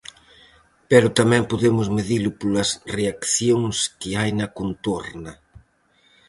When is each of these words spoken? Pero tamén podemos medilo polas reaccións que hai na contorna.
Pero 0.89 1.07
tamén 1.19 1.43
podemos 1.51 1.87
medilo 1.97 2.29
polas 2.39 2.69
reaccións 2.97 3.75
que 3.99 4.11
hai 4.19 4.31
na 4.39 4.47
contorna. 4.57 5.33